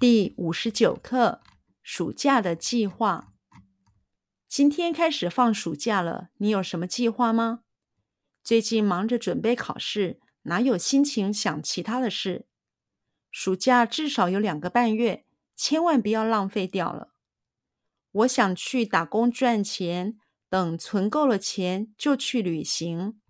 [0.00, 1.42] 第五十九课：
[1.82, 3.32] 暑假的计划。
[4.46, 7.64] 今天开始放暑假了，你有什么计划吗？
[8.44, 12.46] 最近忙着准备考试，哪有心情想其他的事？
[13.32, 15.26] 暑假至少有两个半月，
[15.56, 17.14] 千万不要浪费掉了。
[18.12, 20.16] 我想去打工赚钱，
[20.48, 23.20] 等存够了钱就去旅行。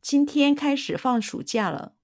[0.00, 1.96] 今天开始放暑假了。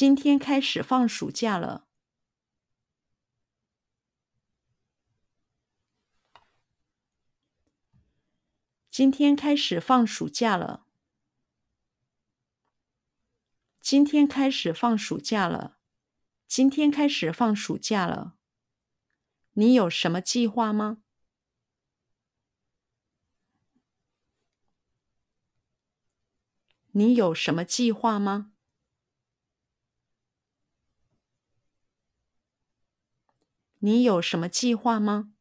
[0.00, 1.86] 今天开始放暑假了。
[8.90, 10.86] 今天开始放暑假了。
[13.82, 15.76] 今天开始放暑假了。
[16.48, 18.38] 今天开始放暑假了。
[19.52, 21.02] 你有什么计划吗？
[26.92, 28.54] 你有什么计划吗？
[33.82, 35.32] 你有什么计划吗？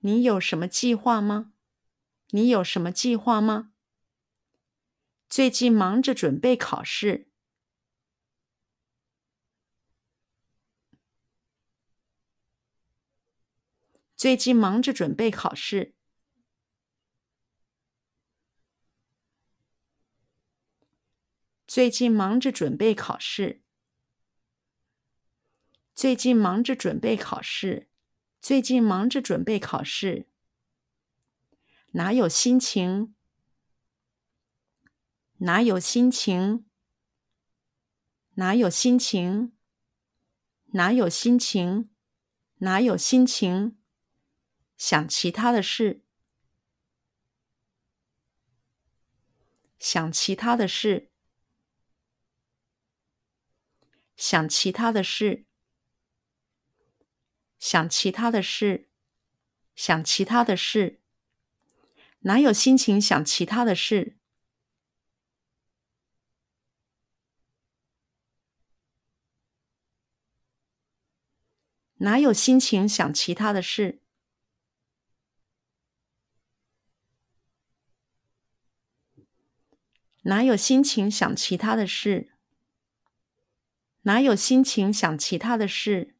[0.00, 1.52] 你有什么计划吗？
[2.30, 3.70] 你有什么计划吗？
[5.28, 7.28] 最近忙着准备考试。
[14.16, 15.94] 最近忙着准备考试。
[21.68, 23.62] 最近忙着准备考试。
[26.00, 27.90] 最近忙着准备考试，
[28.40, 30.30] 最近忙着准备考试，
[31.90, 33.14] 哪有心情？
[35.40, 36.64] 哪有心情？
[38.36, 39.52] 哪有心情？
[40.72, 41.90] 哪有心情？
[42.60, 43.76] 哪有心情？
[44.78, 46.02] 想其他的事，
[49.78, 51.10] 想其他的事，
[54.16, 55.44] 想其他的事。
[57.70, 58.88] 想其他的事，
[59.76, 60.98] 想其他的事，
[62.22, 64.16] 哪有心情想其他的事？
[71.98, 74.02] 哪有心情想其他的事？
[80.22, 82.32] 哪有心情想其他的事？
[84.02, 86.16] 哪有心情想其他的事？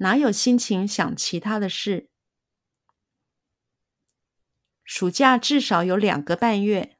[0.00, 2.08] 哪有心情想其他的事？
[4.84, 6.96] 暑假至少有两个半月。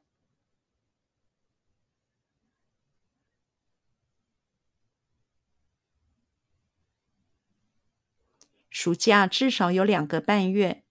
[8.69, 10.83] 暑假至少有两个半月。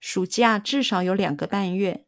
[0.00, 2.05] 暑假至少有两个半月。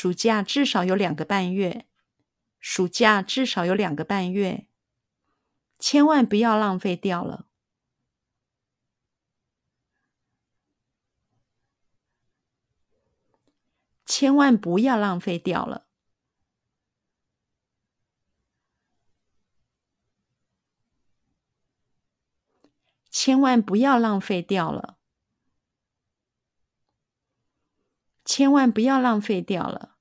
[0.00, 1.84] 暑假至少有两个半月，
[2.58, 4.66] 暑假至少有两个半月，
[5.78, 7.44] 千万不要浪费掉了，
[14.06, 15.86] 千万不要浪费掉了，
[23.10, 24.99] 千万不要浪费掉了。
[28.32, 29.96] 千万不要浪费掉了，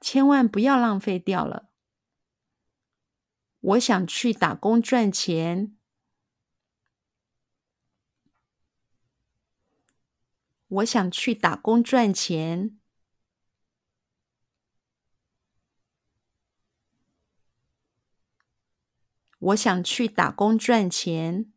[0.00, 1.68] 千万不要浪费掉了。
[3.58, 5.76] 我想去打工赚钱。
[10.68, 12.78] 我想去打工赚钱。
[19.40, 21.52] 我想去打工赚钱。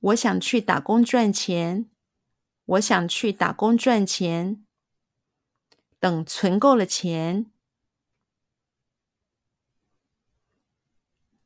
[0.00, 1.88] 我想去打工赚钱。
[2.68, 4.62] 我想去打工赚钱，
[5.98, 7.50] 等存够了钱，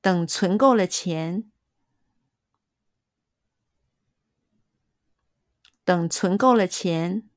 [0.00, 1.52] 等存够了钱，
[5.84, 7.30] 等存够了钱，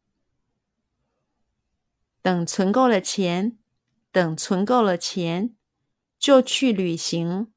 [2.23, 3.59] 等存够了钱，
[4.11, 5.55] 等存够了钱，
[6.17, 7.53] 就去旅行，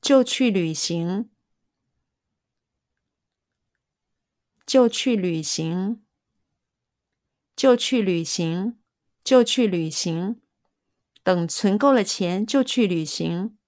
[0.00, 1.31] 就去旅行。
[4.72, 6.00] 就去旅行
[7.54, 8.78] 就去旅行
[9.22, 10.40] 就去旅行
[11.22, 13.58] 等存够了钱就去旅行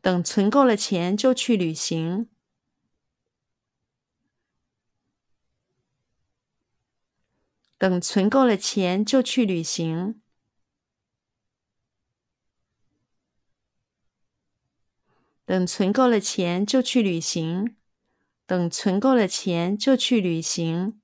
[0.00, 2.28] 等存够了钱就去旅行
[7.76, 10.20] 等存够了钱就去旅行
[15.48, 17.74] 等存够了钱就去旅行。
[18.44, 21.00] 等存够了钱就去旅行。